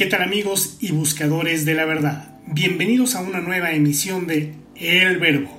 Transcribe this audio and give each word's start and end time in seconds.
¿Qué 0.00 0.06
tal 0.06 0.22
amigos 0.22 0.78
y 0.80 0.92
buscadores 0.92 1.66
de 1.66 1.74
la 1.74 1.84
verdad? 1.84 2.38
Bienvenidos 2.46 3.14
a 3.14 3.20
una 3.20 3.42
nueva 3.42 3.72
emisión 3.72 4.26
de 4.26 4.54
El 4.74 5.18
Verbo. 5.18 5.50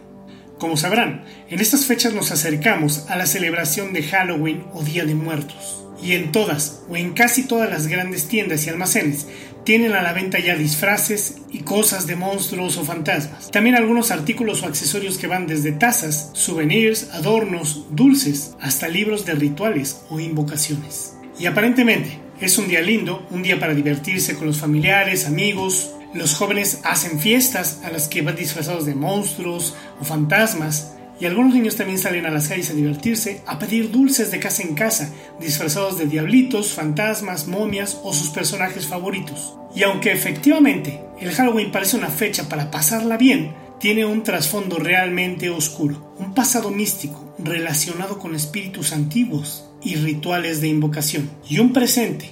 Como 0.57 0.77
sabrán, 0.77 1.25
en 1.51 1.59
estas 1.59 1.85
fechas 1.85 2.15
nos 2.15 2.31
acercamos 2.31 3.05
a 3.07 3.17
la 3.17 3.27
celebración 3.27 3.93
de 3.93 4.01
Halloween 4.01 4.63
o 4.73 4.81
Día 4.81 5.05
de 5.05 5.13
Muertos. 5.13 5.85
Y 6.01 6.13
en 6.13 6.31
todas 6.31 6.81
o 6.89 6.97
en 6.97 7.13
casi 7.13 7.43
todas 7.43 7.69
las 7.69 7.85
grandes 7.85 8.29
tiendas 8.29 8.65
y 8.65 8.71
almacenes 8.71 9.27
tienen 9.63 9.93
a 9.93 10.01
la 10.01 10.11
venta 10.11 10.39
ya 10.39 10.55
disfraces 10.55 11.35
y 11.51 11.59
cosas 11.59 12.07
de 12.07 12.15
monstruos 12.15 12.77
o 12.77 12.83
fantasmas. 12.83 13.51
También 13.51 13.75
algunos 13.75 14.09
artículos 14.09 14.63
o 14.63 14.65
accesorios 14.65 15.19
que 15.19 15.27
van 15.27 15.45
desde 15.45 15.71
tazas, 15.71 16.31
souvenirs, 16.33 17.11
adornos, 17.13 17.85
dulces, 17.91 18.55
hasta 18.59 18.87
libros 18.87 19.23
de 19.23 19.35
rituales 19.35 20.01
o 20.09 20.19
invocaciones. 20.19 21.13
Y 21.39 21.45
aparentemente, 21.45 22.19
es 22.41 22.57
un 22.57 22.67
día 22.67 22.81
lindo, 22.81 23.27
un 23.29 23.43
día 23.43 23.59
para 23.59 23.75
divertirse 23.75 24.35
con 24.35 24.47
los 24.47 24.57
familiares, 24.57 25.27
amigos. 25.27 25.91
Los 26.15 26.33
jóvenes 26.33 26.79
hacen 26.83 27.19
fiestas 27.19 27.81
a 27.83 27.91
las 27.91 28.07
que 28.07 28.23
van 28.23 28.35
disfrazados 28.35 28.87
de 28.87 28.95
monstruos 28.95 29.75
o 29.99 30.03
fantasmas. 30.03 30.95
Y 31.19 31.27
algunos 31.27 31.53
niños 31.53 31.75
también 31.75 31.99
salen 31.99 32.25
a 32.25 32.31
las 32.31 32.47
calles 32.47 32.71
a 32.71 32.73
divertirse, 32.73 33.43
a 33.45 33.59
pedir 33.59 33.91
dulces 33.91 34.31
de 34.31 34.39
casa 34.39 34.63
en 34.63 34.73
casa, 34.73 35.13
disfrazados 35.39 35.99
de 35.99 36.07
diablitos, 36.07 36.73
fantasmas, 36.73 37.47
momias 37.47 37.99
o 38.01 38.11
sus 38.11 38.29
personajes 38.29 38.87
favoritos. 38.87 39.55
Y 39.75 39.83
aunque 39.83 40.11
efectivamente 40.11 40.99
el 41.19 41.31
Halloween 41.31 41.71
parece 41.71 41.95
una 41.95 42.09
fecha 42.09 42.49
para 42.49 42.71
pasarla 42.71 43.17
bien, 43.17 43.53
tiene 43.79 44.03
un 44.03 44.23
trasfondo 44.23 44.77
realmente 44.79 45.51
oscuro, 45.51 46.15
un 46.17 46.33
pasado 46.33 46.71
místico 46.71 47.35
relacionado 47.37 48.17
con 48.17 48.33
espíritus 48.33 48.93
antiguos 48.93 49.70
y 49.83 49.95
rituales 49.95 50.61
de 50.61 50.67
invocación, 50.67 51.29
y 51.47 51.59
un 51.59 51.73
presente 51.73 52.31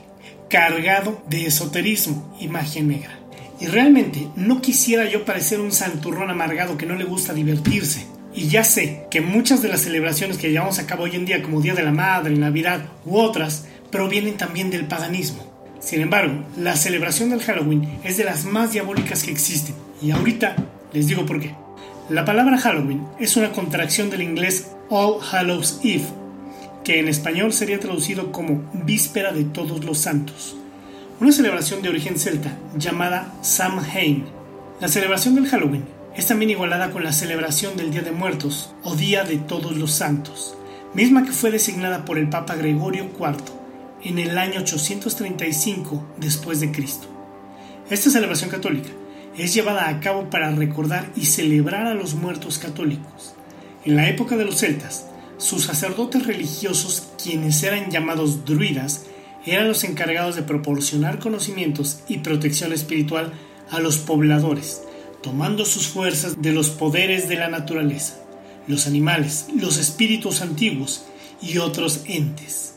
cargado 0.50 1.22
de 1.30 1.46
esoterismo 1.46 2.36
y 2.40 2.48
magia 2.48 2.84
negra. 2.84 3.20
Y 3.60 3.68
realmente 3.68 4.28
no 4.36 4.62
quisiera 4.62 5.10
yo 5.10 5.26
parecer 5.26 5.60
un 5.60 5.72
santurrón 5.72 6.30
amargado 6.30 6.78
que 6.78 6.86
no 6.86 6.96
le 6.96 7.04
gusta 7.04 7.34
divertirse. 7.34 8.06
Y 8.34 8.48
ya 8.48 8.64
sé 8.64 9.06
que 9.12 9.22
muchas 9.22 9.62
de 9.62 9.70
las 9.70 9.82
celebraciones 9.82 10.38
que 10.38 10.50
llevamos 10.50 10.80
a 10.80 10.88
cabo 10.88 11.04
hoy 11.04 11.16
en 11.16 11.26
día, 11.26 11.42
como 11.42 11.62
Día 11.62 11.74
de 11.74 11.84
la 11.84 11.92
Madre, 11.92 12.36
Navidad 12.36 12.82
u 13.06 13.18
otras, 13.18 13.66
provienen 13.92 14.38
también 14.38 14.70
del 14.70 14.86
paganismo. 14.86 15.50
Sin 15.80 16.02
embargo, 16.02 16.46
la 16.58 16.76
celebración 16.76 17.32
del 17.32 17.42
Halloween 17.42 18.00
es 18.04 18.18
de 18.18 18.24
las 18.24 18.46
más 18.46 18.72
diabólicas 18.72 19.24
que 19.24 19.32
existen. 19.32 19.76
Y 20.02 20.12
ahorita 20.12 20.56
les 20.94 21.08
digo 21.08 21.26
por 21.26 21.40
qué. 21.40 21.54
La 22.10 22.26
palabra 22.26 22.58
Halloween 22.58 23.06
es 23.20 23.36
una 23.36 23.52
contracción 23.52 24.10
del 24.10 24.22
inglés 24.22 24.72
All 24.90 25.20
Hallows 25.32 25.80
Eve, 25.84 26.06
que 26.84 27.00
en 27.00 27.08
español 27.08 27.54
sería 27.54 27.80
traducido 27.80 28.32
como 28.32 28.70
Víspera 28.74 29.32
de 29.32 29.44
Todos 29.44 29.84
los 29.86 29.98
Santos, 29.98 30.56
una 31.20 31.32
celebración 31.32 31.82
de 31.82 31.90
origen 31.90 32.18
celta 32.18 32.58
llamada 32.78 33.34
Samhain. 33.42 34.26
La 34.80 34.88
celebración 34.88 35.36
del 35.36 35.48
Halloween 35.48 35.84
es 36.16 36.28
también 36.28 36.52
igualada 36.52 36.92
con 36.92 37.04
la 37.04 37.12
celebración 37.12 37.76
del 37.76 37.92
Día 37.92 38.02
de 38.02 38.12
Muertos 38.12 38.74
o 38.84 38.96
Día 38.96 39.24
de 39.24 39.38
Todos 39.38 39.78
los 39.78 39.92
Santos, 39.92 40.56
misma 40.94 41.26
que 41.26 41.32
fue 41.32 41.52
designada 41.52 42.06
por 42.06 42.18
el 42.18 42.30
Papa 42.30 42.56
Gregorio 42.56 43.10
IV 43.20 43.38
en 44.04 44.18
el 44.18 44.38
año 44.38 44.62
835 44.62 46.14
después 46.18 46.62
de 46.62 46.72
Cristo. 46.72 47.08
Esta 47.90 48.10
celebración 48.10 48.50
católica 48.50 48.90
es 49.38 49.54
llevada 49.54 49.90
a 49.90 50.00
cabo 50.00 50.30
para 50.30 50.52
recordar 50.52 51.10
y 51.16 51.26
celebrar 51.26 51.88
a 51.88 51.94
los 51.94 52.14
muertos 52.14 52.60
católicos. 52.60 53.36
En 53.84 53.96
la 53.96 54.10
época 54.10 54.38
de 54.38 54.46
los 54.46 54.60
celtas, 54.60 55.09
sus 55.40 55.64
sacerdotes 55.64 56.28
religiosos, 56.28 57.08
quienes 57.22 57.64
eran 57.64 57.90
llamados 57.90 58.46
druidas, 58.46 59.06
eran 59.46 59.70
los 59.70 59.86
encargados 59.86 60.36
de 60.36 60.44
proporcionar 60.44 61.20
conocimientos 61.20 62.02
y 62.10 62.20
protección 62.20 62.74
espiritual 62.74 63.32
a 63.72 63.80
los 63.80 63.98
pobladores, 63.98 64.84
tomando 65.24 65.64
sus 65.64 65.88
fuerzas 65.88 66.42
de 66.42 66.52
los 66.52 66.70
poderes 66.70 67.30
de 67.30 67.36
la 67.36 67.48
naturaleza, 67.48 68.20
los 68.68 68.86
animales, 68.86 69.48
los 69.56 69.78
espíritus 69.78 70.42
antiguos 70.42 71.06
y 71.42 71.58
otros 71.58 72.02
entes. 72.06 72.76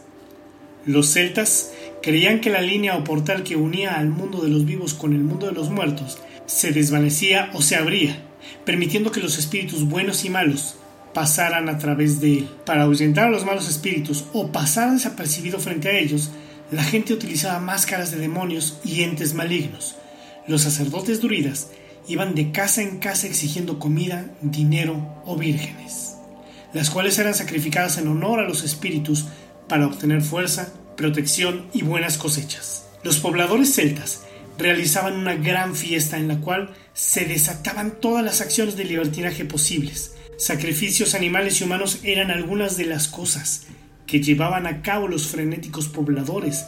Los 0.86 1.12
celtas 1.12 1.72
creían 2.00 2.40
que 2.40 2.50
la 2.50 2.60
línea 2.60 2.96
o 2.96 3.02
portal 3.02 3.42
que 3.42 3.56
unía 3.56 3.98
al 3.98 4.08
mundo 4.08 4.40
de 4.40 4.48
los 4.48 4.64
vivos 4.64 4.94
con 4.94 5.14
el 5.14 5.24
mundo 5.24 5.46
de 5.46 5.52
los 5.52 5.68
muertos 5.68 6.18
se 6.46 6.70
desvanecía 6.70 7.50
o 7.54 7.62
se 7.62 7.74
abría, 7.74 8.22
permitiendo 8.64 9.10
que 9.10 9.20
los 9.20 9.36
espíritus 9.36 9.84
buenos 9.88 10.24
y 10.24 10.30
malos 10.30 10.76
pasaran 11.14 11.68
a 11.68 11.78
través 11.78 12.20
de 12.20 12.38
él. 12.38 12.50
Para 12.64 12.82
ahuyentar 12.82 13.26
a 13.26 13.30
los 13.30 13.44
malos 13.44 13.68
espíritus 13.68 14.24
o 14.32 14.52
pasar 14.52 14.90
desapercibido 14.92 15.58
frente 15.58 15.88
a 15.88 15.98
ellos, 15.98 16.30
la 16.70 16.82
gente 16.82 17.12
utilizaba 17.12 17.58
máscaras 17.60 18.10
de 18.10 18.18
demonios 18.18 18.80
y 18.84 19.02
entes 19.02 19.34
malignos. 19.34 19.96
Los 20.46 20.62
sacerdotes 20.62 21.20
druidas 21.20 21.68
iban 22.08 22.34
de 22.34 22.50
casa 22.50 22.82
en 22.82 22.98
casa 22.98 23.26
exigiendo 23.26 23.78
comida, 23.78 24.30
dinero 24.40 25.22
o 25.24 25.36
vírgenes, 25.36 26.16
las 26.72 26.90
cuales 26.90 27.18
eran 27.18 27.34
sacrificadas 27.34 27.98
en 27.98 28.08
honor 28.08 28.40
a 28.40 28.48
los 28.48 28.64
espíritus 28.64 29.26
para 29.68 29.86
obtener 29.86 30.22
fuerza, 30.22 30.72
protección 30.96 31.66
y 31.72 31.82
buenas 31.82 32.18
cosechas. 32.18 32.86
Los 33.02 33.18
pobladores 33.18 33.74
celtas 33.74 34.22
realizaban 34.58 35.14
una 35.16 35.34
gran 35.34 35.74
fiesta 35.74 36.18
en 36.18 36.28
la 36.28 36.38
cual 36.38 36.70
se 36.94 37.24
desataban 37.24 38.00
todas 38.00 38.24
las 38.24 38.40
acciones 38.40 38.76
de 38.76 38.84
libertinaje 38.84 39.44
posibles, 39.44 40.12
Sacrificios 40.42 41.14
animales 41.14 41.60
y 41.60 41.64
humanos 41.64 42.00
eran 42.02 42.32
algunas 42.32 42.76
de 42.76 42.84
las 42.84 43.06
cosas 43.06 43.66
que 44.08 44.20
llevaban 44.20 44.66
a 44.66 44.82
cabo 44.82 45.06
los 45.06 45.28
frenéticos 45.28 45.86
pobladores 45.86 46.64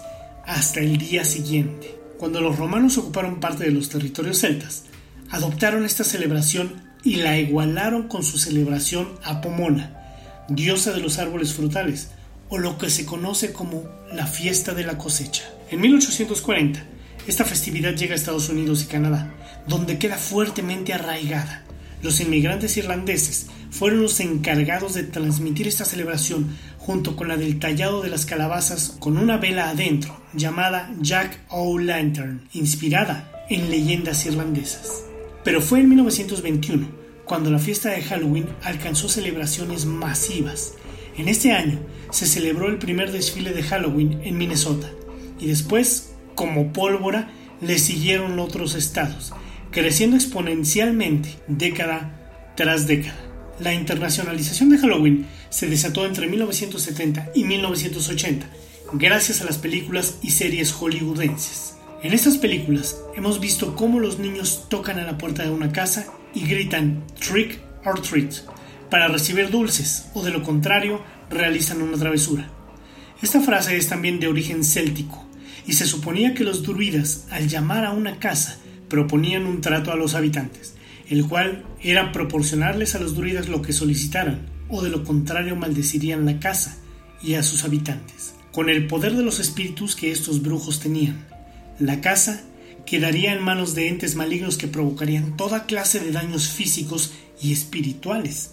hasta 0.47 0.79
el 0.79 0.97
día 0.97 1.25
siguiente. 1.25 1.99
Cuando 2.17 2.41
los 2.41 2.57
romanos 2.57 2.99
ocuparon 2.99 3.41
parte 3.41 3.65
de 3.65 3.73
los 3.73 3.89
territorios 3.89 4.39
celtas, 4.39 4.85
adoptaron 5.29 5.85
esta 5.85 6.05
celebración 6.05 6.85
y 7.03 7.17
la 7.17 7.37
igualaron 7.37 8.07
con 8.07 8.23
su 8.23 8.39
celebración 8.39 9.09
a 9.25 9.41
Pomona, 9.41 10.45
diosa 10.49 10.93
de 10.93 11.01
los 11.01 11.19
árboles 11.19 11.53
frutales, 11.53 12.11
o 12.51 12.59
lo 12.59 12.79
que 12.79 12.91
se 12.91 13.05
conoce 13.05 13.53
como 13.53 13.83
la 14.13 14.29
fiesta 14.29 14.73
de 14.73 14.85
la 14.85 14.99
cosecha. 14.99 15.43
En 15.71 15.81
1840, 15.81 16.85
esta 17.27 17.45
festividad 17.45 17.95
llega 17.95 18.13
a 18.13 18.17
Estados 18.17 18.49
Unidos 18.51 18.85
y 18.85 18.87
Canadá, 18.87 19.35
donde 19.67 19.99
queda 19.99 20.17
fuertemente 20.17 20.93
arraigada. 20.93 21.65
Los 22.03 22.21
inmigrantes 22.21 22.77
irlandeses 22.77 23.47
fueron 23.71 24.03
los 24.03 24.21
encargados 24.21 24.95
de 24.95 25.05
transmitir 25.05 25.67
esta 25.67 25.85
celebración 25.85 26.57
junto 26.79 27.17
con 27.17 27.29
la 27.29 27.37
del 27.37 27.59
tallado 27.59 28.03
de 28.03 28.11
las 28.11 28.27
calabazas 28.27 28.97
con 29.01 29.17
una 29.17 29.39
vela 29.39 29.71
adentro, 29.71 30.21
llamada 30.35 30.93
Jack 31.01 31.41
O'Lantern, 31.49 32.47
inspirada 32.53 33.47
en 33.49 33.71
leyendas 33.71 34.27
irlandesas. 34.27 35.05
Pero 35.45 35.61
fue 35.61 35.81
en 35.81 35.89
1921 35.89 36.89
cuando 37.25 37.51
la 37.51 37.59
fiesta 37.59 37.91
de 37.91 38.03
Halloween 38.03 38.47
alcanzó 38.63 39.09
celebraciones 39.09 39.87
masivas. 39.87 40.75
En 41.17 41.29
este 41.29 41.53
año 41.53 41.81
se 42.11 42.27
celebró 42.27 42.69
el 42.69 42.79
primer 42.79 43.13
desfile 43.13 43.53
de 43.53 43.63
Halloween 43.63 44.21
en 44.25 44.37
Minnesota 44.37 44.91
y 45.41 45.47
después, 45.47 46.13
como 46.35 46.73
pólvora, 46.73 47.31
le 47.61 47.79
siguieron 47.79 48.39
otros 48.39 48.75
estados, 48.75 49.33
creciendo 49.75 50.15
exponencialmente 50.15 51.31
década 51.49 52.13
tras 52.55 52.87
década. 52.87 53.19
La 53.59 53.75
internacionalización 53.75 54.71
de 54.71 54.79
Halloween 54.79 55.27
se 55.51 55.67
desató 55.67 56.07
entre 56.07 56.29
1970 56.29 57.33
y 57.35 57.43
1980 57.43 58.47
gracias 58.93 59.41
a 59.41 59.45
las 59.45 59.59
películas 59.59 60.19
y 60.23 60.31
series 60.31 60.73
hollywoodenses. 60.73 61.75
En 62.05 62.13
estas 62.13 62.39
películas 62.39 62.99
hemos 63.17 63.41
visto 63.41 63.75
cómo 63.75 63.99
los 63.99 64.21
niños 64.21 64.67
tocan 64.69 65.01
a 65.01 65.05
la 65.05 65.19
puerta 65.19 65.43
de 65.43 65.51
una 65.51 65.73
casa 65.73 66.07
y 66.35 66.47
gritan 66.47 67.03
trick 67.19 67.59
or 67.85 68.01
treat 68.01 68.33
para 68.91 69.09
recibir 69.09 69.51
dulces 69.51 70.07
o 70.15 70.23
de 70.23 70.31
lo 70.31 70.45
contrario 70.45 71.03
realizan 71.31 71.83
una 71.83 71.99
travesura. 71.99 72.49
Esta 73.23 73.41
frase 73.41 73.77
es 73.77 73.89
también 73.89 74.21
de 74.21 74.29
origen 74.29 74.63
céltico 74.63 75.27
y 75.67 75.73
se 75.73 75.87
suponía 75.87 76.33
que 76.33 76.45
los 76.45 76.63
druidas 76.63 77.27
al 77.33 77.49
llamar 77.49 77.85
a 77.85 77.91
una 77.91 78.21
casa 78.21 78.61
proponían 78.89 79.47
un 79.47 79.61
trato 79.61 79.93
a 79.93 79.97
los 79.97 80.15
habitantes, 80.15 80.75
el 81.09 81.27
cual 81.27 81.65
era 81.83 82.13
proporcionarles 82.13 82.95
a 82.95 83.01
los 83.01 83.15
druidas 83.15 83.49
lo 83.49 83.63
que 83.63 83.73
solicitaran, 83.73 84.47
o 84.69 84.83
de 84.83 84.91
lo 84.91 85.05
contrario 85.05 85.57
maldecirían 85.57 86.25
la 86.25 86.41
casa 86.41 86.77
y 87.23 87.35
a 87.35 87.43
sus 87.43 87.65
habitantes, 87.65 88.35
con 88.53 88.69
el 88.69 88.87
poder 88.87 89.15
de 89.15 89.23
los 89.23 89.41
espíritus 89.41 89.97
que 89.97 90.11
estos 90.11 90.43
brujos 90.43 90.81
tenían. 90.81 91.27
La 91.79 92.01
casa 92.01 92.43
quedaría 92.87 93.33
en 93.33 93.43
manos 93.43 93.75
de 93.75 93.89
entes 93.89 94.15
malignos 94.15 94.57
que 94.57 94.69
provocarían 94.69 95.37
toda 95.37 95.67
clase 95.67 96.01
de 96.01 96.13
daños 96.13 96.49
físicos 96.49 97.13
y 97.41 97.53
espirituales 97.53 98.53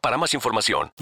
para 0.00 0.16
más 0.16 0.32
información. 0.34 0.92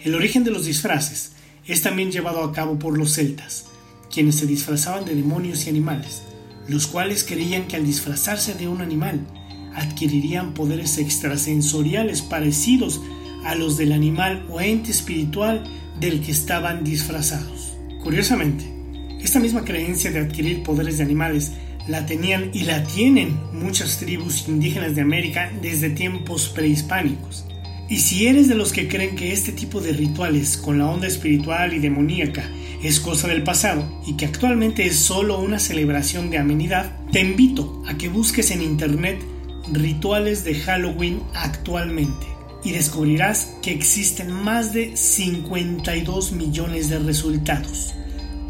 El 0.00 0.14
origen 0.14 0.44
de 0.44 0.50
los 0.50 0.66
disfraces 0.66 1.32
es 1.66 1.82
también 1.82 2.12
llevado 2.12 2.44
a 2.44 2.52
cabo 2.52 2.78
por 2.78 2.98
los 2.98 3.14
celtas, 3.14 3.66
quienes 4.12 4.36
se 4.36 4.46
disfrazaban 4.46 5.04
de 5.04 5.14
demonios 5.14 5.66
y 5.66 5.70
animales, 5.70 6.22
los 6.68 6.86
cuales 6.86 7.24
creían 7.24 7.68
que 7.68 7.76
al 7.76 7.86
disfrazarse 7.86 8.54
de 8.54 8.68
un 8.68 8.82
animal 8.82 9.26
adquirirían 9.74 10.52
poderes 10.52 10.98
extrasensoriales 10.98 12.20
parecidos 12.22 13.00
a 13.44 13.54
los 13.54 13.78
del 13.78 13.92
animal 13.92 14.46
o 14.50 14.60
ente 14.60 14.90
espiritual 14.90 15.64
del 15.98 16.20
que 16.20 16.32
estaban 16.32 16.84
disfrazados. 16.84 17.72
Curiosamente, 18.02 18.64
esta 19.22 19.40
misma 19.40 19.64
creencia 19.64 20.10
de 20.10 20.20
adquirir 20.20 20.62
poderes 20.62 20.98
de 20.98 21.04
animales 21.04 21.52
la 21.88 22.04
tenían 22.04 22.50
y 22.52 22.64
la 22.64 22.84
tienen 22.84 23.38
muchas 23.52 23.98
tribus 23.98 24.48
indígenas 24.48 24.94
de 24.94 25.00
América 25.00 25.50
desde 25.62 25.90
tiempos 25.90 26.50
prehispánicos. 26.50 27.46
Y 27.90 27.98
si 27.98 28.28
eres 28.28 28.46
de 28.46 28.54
los 28.54 28.72
que 28.72 28.86
creen 28.86 29.16
que 29.16 29.32
este 29.32 29.50
tipo 29.50 29.80
de 29.80 29.92
rituales 29.92 30.56
con 30.56 30.78
la 30.78 30.86
onda 30.86 31.08
espiritual 31.08 31.74
y 31.74 31.80
demoníaca 31.80 32.48
es 32.84 33.00
cosa 33.00 33.26
del 33.26 33.42
pasado 33.42 34.00
y 34.06 34.16
que 34.16 34.26
actualmente 34.26 34.86
es 34.86 34.94
solo 34.94 35.40
una 35.40 35.58
celebración 35.58 36.30
de 36.30 36.38
amenidad, 36.38 37.00
te 37.10 37.18
invito 37.18 37.82
a 37.88 37.98
que 37.98 38.08
busques 38.08 38.52
en 38.52 38.62
internet 38.62 39.20
rituales 39.72 40.44
de 40.44 40.54
Halloween 40.54 41.20
actualmente 41.34 42.28
y 42.62 42.70
descubrirás 42.70 43.56
que 43.60 43.72
existen 43.72 44.30
más 44.30 44.72
de 44.72 44.96
52 44.96 46.30
millones 46.30 46.90
de 46.90 47.00
resultados, 47.00 47.96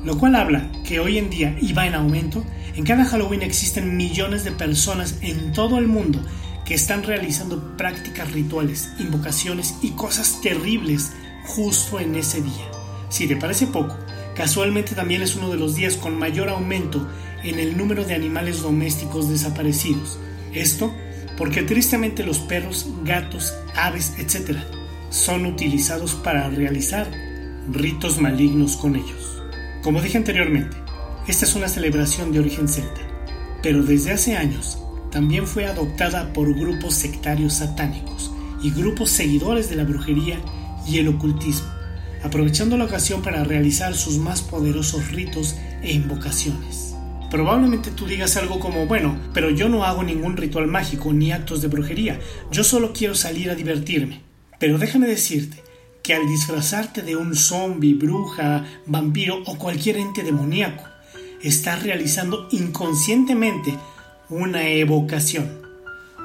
lo 0.05 0.19
cual 0.19 0.37
habla 0.37 0.71
que 0.87 1.01
hoy 1.01 1.17
en 1.17 1.31
día 1.31 1.57
y 1.63 1.73
va 1.73 1.87
en 1.87 1.95
aumento, 1.95 2.45
en 2.77 2.85
cada 2.85 3.07
Halloween 3.07 3.41
existen 3.41 3.97
millones 3.97 4.45
de 4.45 4.53
personas 4.53 5.17
en 5.23 5.53
todo 5.53 5.79
el 5.79 5.87
mundo 5.87 6.23
que 6.71 6.77
están 6.77 7.03
realizando 7.03 7.77
prácticas 7.77 8.31
rituales, 8.31 8.93
invocaciones 9.01 9.75
y 9.83 9.91
cosas 9.91 10.41
terribles 10.41 11.11
justo 11.45 11.99
en 11.99 12.15
ese 12.15 12.41
día. 12.43 12.71
Si 13.09 13.27
te 13.27 13.35
parece 13.35 13.67
poco, 13.67 13.99
casualmente 14.37 14.95
también 14.95 15.21
es 15.21 15.35
uno 15.35 15.51
de 15.51 15.57
los 15.57 15.75
días 15.75 15.97
con 15.97 16.17
mayor 16.17 16.49
aumento 16.49 17.11
en 17.43 17.59
el 17.59 17.77
número 17.77 18.05
de 18.05 18.15
animales 18.15 18.63
domésticos 18.63 19.29
desaparecidos. 19.29 20.21
Esto 20.55 20.95
porque 21.37 21.65
tristemente 21.65 22.23
los 22.23 22.39
perros, 22.39 22.87
gatos, 23.03 23.53
aves, 23.75 24.13
etc. 24.19 24.57
son 25.09 25.47
utilizados 25.47 26.15
para 26.15 26.51
realizar 26.51 27.11
ritos 27.73 28.21
malignos 28.21 28.77
con 28.77 28.95
ellos. 28.95 29.43
Como 29.83 30.01
dije 30.01 30.19
anteriormente, 30.19 30.77
esta 31.27 31.47
es 31.47 31.57
una 31.57 31.67
celebración 31.67 32.31
de 32.31 32.39
origen 32.39 32.69
celta, 32.69 33.01
pero 33.61 33.83
desde 33.83 34.13
hace 34.13 34.37
años 34.37 34.79
también 35.11 35.47
fue 35.47 35.67
adoptada 35.67 36.33
por 36.33 36.55
grupos 36.55 36.95
sectarios 36.95 37.55
satánicos 37.55 38.31
y 38.63 38.71
grupos 38.71 39.11
seguidores 39.11 39.69
de 39.71 39.77
la 39.77 39.85
brujería 39.85 40.41
y 40.87 40.99
el 40.99 41.09
ocultismo, 41.09 41.69
aprovechando 42.23 42.77
la 42.77 42.85
ocasión 42.85 43.23
para 43.23 43.45
realizar 43.45 43.95
sus 43.95 44.19
más 44.19 44.43
poderosos 44.43 45.11
ritos 45.13 45.57
e 45.83 45.93
invocaciones. 45.93 46.95
Probablemente 47.31 47.91
tú 47.93 48.07
digas 48.07 48.37
algo 48.37 48.59
como, 48.59 48.87
bueno, 48.87 49.17
pero 49.33 49.51
yo 49.51 49.69
no 49.69 49.85
hago 49.85 50.03
ningún 50.03 50.37
ritual 50.37 50.67
mágico 50.67 51.13
ni 51.13 51.31
actos 51.31 51.63
de 51.63 51.69
brujería, 51.69 52.19
yo 52.51 52.65
solo 52.65 52.93
quiero 52.93 53.15
salir 53.15 53.51
a 53.51 53.55
divertirme. 53.55 54.21
Pero 54.59 54.79
déjame 54.79 55.07
decirte 55.07 55.63
que 56.03 56.15
al 56.15 56.27
disfrazarte 56.27 57.03
de 57.03 57.17
un 57.17 57.35
zombie, 57.35 57.95
bruja, 57.95 58.65
vampiro 58.87 59.43
o 59.47 59.57
cualquier 59.57 59.97
ente 59.97 60.23
demoníaco, 60.23 60.85
estás 61.43 61.83
realizando 61.83 62.49
inconscientemente 62.51 63.75
una 64.31 64.69
evocación. 64.69 65.61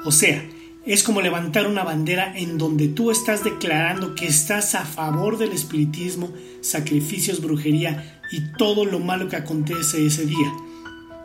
O 0.04 0.12
sea, 0.12 0.48
es 0.86 1.02
como 1.02 1.20
levantar 1.20 1.66
una 1.66 1.82
bandera 1.82 2.32
en 2.36 2.58
donde 2.58 2.86
tú 2.86 3.10
estás 3.10 3.42
declarando 3.42 4.14
que 4.14 4.26
estás 4.26 4.76
a 4.76 4.84
favor 4.84 5.36
del 5.36 5.50
espiritismo, 5.50 6.32
sacrificios, 6.60 7.42
brujería 7.42 8.20
y 8.30 8.52
todo 8.56 8.84
lo 8.84 9.00
malo 9.00 9.28
que 9.28 9.36
acontece 9.36 10.06
ese 10.06 10.24
día. 10.26 10.52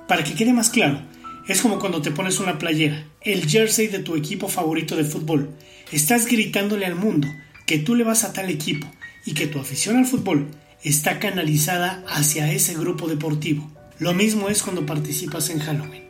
Para 0.07 0.23
que 0.23 0.33
quede 0.33 0.51
más 0.51 0.71
claro, 0.71 0.99
es 1.47 1.61
como 1.61 1.77
cuando 1.77 2.01
te 2.01 2.09
pones 2.11 2.39
una 2.39 2.57
playera, 2.57 3.05
el 3.21 3.47
jersey 3.47 3.87
de 3.87 3.99
tu 3.99 4.15
equipo 4.15 4.47
favorito 4.47 4.95
de 4.95 5.03
fútbol. 5.03 5.51
Estás 5.91 6.25
gritándole 6.25 6.87
al 6.87 6.95
mundo 6.95 7.27
que 7.67 7.77
tú 7.77 7.93
le 7.93 8.03
vas 8.03 8.23
a 8.23 8.33
tal 8.33 8.49
equipo 8.49 8.87
y 9.25 9.33
que 9.33 9.45
tu 9.45 9.59
afición 9.59 9.97
al 9.97 10.07
fútbol 10.07 10.47
está 10.83 11.19
canalizada 11.19 12.03
hacia 12.07 12.51
ese 12.51 12.73
grupo 12.73 13.07
deportivo. 13.07 13.69
Lo 13.99 14.13
mismo 14.13 14.49
es 14.49 14.63
cuando 14.63 14.87
participas 14.87 15.51
en 15.51 15.59
Halloween. 15.59 16.00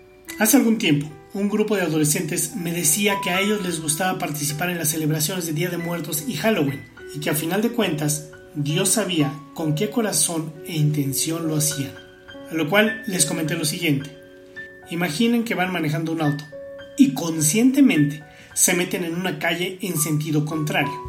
Hace 0.42 0.58
algún 0.58 0.80
tiempo, 0.80 1.06
un 1.36 1.50
grupo 1.50 1.76
de 1.76 1.84
adolescentes 1.84 2.56
me 2.56 2.72
decía 2.72 3.18
que 3.24 3.30
a 3.30 3.40
ellos 3.40 3.62
les 3.62 3.80
gustaba 3.80 4.18
participar 4.18 4.72
en 4.72 4.80
las 4.80 4.90
celebraciones 4.90 5.46
de 5.46 5.54
Día 5.54 5.70
de 5.70 5.78
Muertos 5.78 6.24
y 6.28 6.34
Halloween, 6.34 6.82
y 7.16 7.20
que 7.20 7.30
a 7.30 7.36
final 7.36 7.62
de 7.62 7.70
cuentas 7.70 8.32
Dios 8.56 8.90
sabía 8.90 9.32
con 9.54 9.76
qué 9.76 9.92
corazón 9.92 10.52
e 10.66 10.76
intención 10.76 11.48
lo 11.48 11.58
hacían. 11.58 11.92
A 12.50 12.56
lo 12.56 12.68
cual 12.72 13.04
les 13.06 13.28
comenté 13.28 13.54
lo 13.54 13.66
siguiente. 13.66 14.18
Imaginen 14.90 15.44
que 15.44 15.54
van 15.54 15.72
manejando 15.72 16.12
un 16.12 16.24
auto 16.24 16.44
y 16.98 17.14
conscientemente 17.14 18.24
se 18.56 18.74
meten 18.74 19.04
en 19.04 19.14
una 19.14 19.38
calle 19.38 19.78
en 19.84 19.96
sentido 19.96 20.44
contrario. 20.44 21.00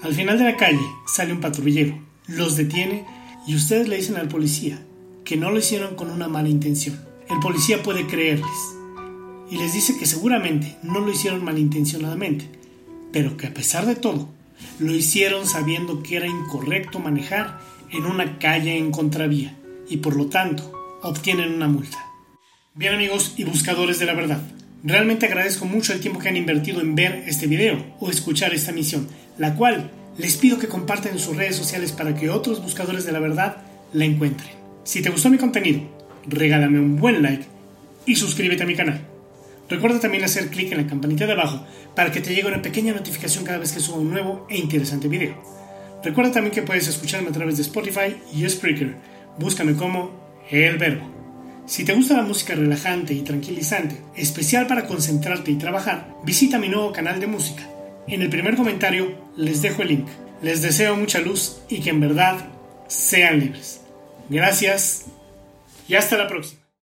Al 0.00 0.14
final 0.14 0.38
de 0.38 0.44
la 0.44 0.56
calle 0.56 0.80
sale 1.06 1.34
un 1.34 1.42
patrullero, 1.42 2.02
los 2.26 2.56
detiene 2.56 3.04
y 3.46 3.54
ustedes 3.54 3.86
le 3.86 3.96
dicen 3.96 4.16
al 4.16 4.28
policía 4.28 4.82
que 5.26 5.36
no 5.36 5.50
lo 5.50 5.58
hicieron 5.58 5.94
con 5.94 6.10
una 6.10 6.28
mala 6.28 6.48
intención. 6.48 6.98
El 7.28 7.38
policía 7.40 7.82
puede 7.82 8.06
creerles 8.06 8.77
y 9.50 9.56
les 9.56 9.72
dice 9.72 9.96
que 9.98 10.06
seguramente 10.06 10.76
no 10.82 11.00
lo 11.00 11.10
hicieron 11.10 11.44
malintencionadamente, 11.44 12.48
pero 13.12 13.36
que 13.36 13.46
a 13.46 13.54
pesar 13.54 13.86
de 13.86 13.96
todo, 13.96 14.28
lo 14.78 14.94
hicieron 14.94 15.46
sabiendo 15.46 16.02
que 16.02 16.16
era 16.16 16.26
incorrecto 16.26 16.98
manejar 16.98 17.60
en 17.90 18.04
una 18.04 18.38
calle 18.38 18.76
en 18.76 18.90
contravía 18.90 19.56
y 19.88 19.98
por 19.98 20.16
lo 20.16 20.26
tanto 20.26 20.72
obtienen 21.02 21.54
una 21.54 21.68
multa. 21.68 21.98
Bien 22.74 22.94
amigos 22.94 23.34
y 23.36 23.44
buscadores 23.44 23.98
de 23.98 24.06
la 24.06 24.14
verdad, 24.14 24.42
realmente 24.84 25.26
agradezco 25.26 25.64
mucho 25.64 25.92
el 25.92 26.00
tiempo 26.00 26.20
que 26.20 26.28
han 26.28 26.36
invertido 26.36 26.80
en 26.80 26.94
ver 26.94 27.24
este 27.26 27.46
video 27.46 27.84
o 28.00 28.10
escuchar 28.10 28.54
esta 28.54 28.72
misión, 28.72 29.08
la 29.38 29.54
cual 29.54 29.90
les 30.16 30.36
pido 30.36 30.58
que 30.58 30.68
compartan 30.68 31.12
en 31.12 31.18
sus 31.18 31.36
redes 31.36 31.56
sociales 31.56 31.92
para 31.92 32.14
que 32.14 32.30
otros 32.30 32.62
buscadores 32.62 33.04
de 33.04 33.12
la 33.12 33.20
verdad 33.20 33.58
la 33.92 34.04
encuentren. 34.04 34.50
Si 34.84 35.00
te 35.02 35.10
gustó 35.10 35.30
mi 35.30 35.38
contenido, 35.38 35.80
regálame 36.26 36.78
un 36.78 36.96
buen 36.96 37.22
like 37.22 37.46
y 38.06 38.16
suscríbete 38.16 38.62
a 38.62 38.66
mi 38.66 38.74
canal. 38.74 39.07
Recuerda 39.68 40.00
también 40.00 40.24
hacer 40.24 40.48
clic 40.48 40.72
en 40.72 40.78
la 40.78 40.86
campanita 40.86 41.26
de 41.26 41.32
abajo 41.32 41.66
para 41.94 42.10
que 42.10 42.20
te 42.20 42.34
llegue 42.34 42.48
una 42.48 42.62
pequeña 42.62 42.94
notificación 42.94 43.44
cada 43.44 43.58
vez 43.58 43.72
que 43.72 43.80
suba 43.80 43.98
un 43.98 44.10
nuevo 44.10 44.46
e 44.48 44.56
interesante 44.56 45.08
video. 45.08 45.34
Recuerda 46.02 46.32
también 46.32 46.54
que 46.54 46.62
puedes 46.62 46.88
escucharme 46.88 47.28
a 47.28 47.32
través 47.32 47.56
de 47.56 47.62
Spotify 47.62 48.16
y 48.32 48.48
Spreaker. 48.48 48.96
Búscame 49.38 49.74
como 49.74 50.12
El 50.50 50.78
Verbo. 50.78 51.18
Si 51.66 51.84
te 51.84 51.92
gusta 51.92 52.16
la 52.16 52.22
música 52.22 52.54
relajante 52.54 53.12
y 53.12 53.20
tranquilizante, 53.20 53.96
especial 54.16 54.66
para 54.66 54.86
concentrarte 54.86 55.50
y 55.50 55.56
trabajar, 55.56 56.14
visita 56.24 56.58
mi 56.58 56.68
nuevo 56.68 56.92
canal 56.92 57.20
de 57.20 57.26
música. 57.26 57.62
En 58.06 58.22
el 58.22 58.30
primer 58.30 58.56
comentario 58.56 59.14
les 59.36 59.60
dejo 59.60 59.82
el 59.82 59.88
link. 59.88 60.06
Les 60.40 60.62
deseo 60.62 60.96
mucha 60.96 61.20
luz 61.20 61.58
y 61.68 61.80
que 61.80 61.90
en 61.90 62.00
verdad 62.00 62.38
sean 62.86 63.40
libres. 63.40 63.82
Gracias 64.30 65.06
y 65.88 65.94
hasta 65.94 66.16
la 66.16 66.26
próxima. 66.26 66.57